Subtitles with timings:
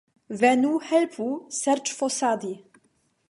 [0.43, 1.27] Venu, helpu
[1.59, 2.53] serĉfosadi.